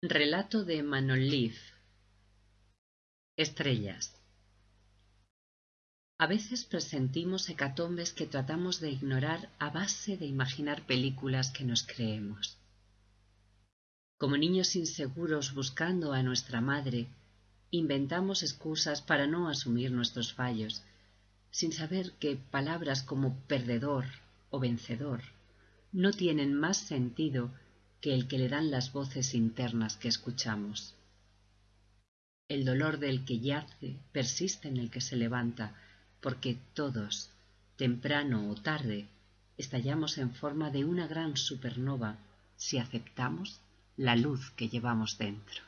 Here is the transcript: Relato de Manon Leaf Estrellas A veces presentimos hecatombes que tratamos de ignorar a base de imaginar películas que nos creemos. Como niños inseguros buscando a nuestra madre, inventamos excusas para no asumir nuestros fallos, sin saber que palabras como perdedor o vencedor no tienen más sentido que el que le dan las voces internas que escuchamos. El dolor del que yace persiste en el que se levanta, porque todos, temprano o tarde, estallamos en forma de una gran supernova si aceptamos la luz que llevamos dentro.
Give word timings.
Relato 0.00 0.64
de 0.64 0.84
Manon 0.84 1.18
Leaf 1.28 1.56
Estrellas 3.36 4.14
A 6.18 6.28
veces 6.28 6.64
presentimos 6.64 7.48
hecatombes 7.48 8.12
que 8.12 8.24
tratamos 8.28 8.78
de 8.78 8.92
ignorar 8.92 9.50
a 9.58 9.70
base 9.70 10.16
de 10.16 10.24
imaginar 10.26 10.86
películas 10.86 11.50
que 11.50 11.64
nos 11.64 11.82
creemos. 11.82 12.58
Como 14.18 14.36
niños 14.36 14.76
inseguros 14.76 15.52
buscando 15.52 16.12
a 16.12 16.22
nuestra 16.22 16.60
madre, 16.60 17.08
inventamos 17.72 18.44
excusas 18.44 19.02
para 19.02 19.26
no 19.26 19.48
asumir 19.48 19.90
nuestros 19.90 20.32
fallos, 20.32 20.84
sin 21.50 21.72
saber 21.72 22.12
que 22.20 22.36
palabras 22.36 23.02
como 23.02 23.36
perdedor 23.48 24.04
o 24.50 24.60
vencedor 24.60 25.22
no 25.90 26.12
tienen 26.12 26.54
más 26.54 26.76
sentido 26.76 27.50
que 28.00 28.14
el 28.14 28.28
que 28.28 28.38
le 28.38 28.48
dan 28.48 28.70
las 28.70 28.92
voces 28.92 29.34
internas 29.34 29.96
que 29.96 30.08
escuchamos. 30.08 30.94
El 32.48 32.64
dolor 32.64 32.98
del 32.98 33.24
que 33.24 33.40
yace 33.40 33.96
persiste 34.12 34.68
en 34.68 34.76
el 34.76 34.90
que 34.90 35.00
se 35.00 35.16
levanta, 35.16 35.74
porque 36.20 36.58
todos, 36.74 37.30
temprano 37.76 38.50
o 38.50 38.54
tarde, 38.54 39.06
estallamos 39.56 40.18
en 40.18 40.32
forma 40.32 40.70
de 40.70 40.84
una 40.84 41.06
gran 41.06 41.36
supernova 41.36 42.16
si 42.56 42.78
aceptamos 42.78 43.60
la 43.96 44.16
luz 44.16 44.50
que 44.52 44.68
llevamos 44.68 45.18
dentro. 45.18 45.67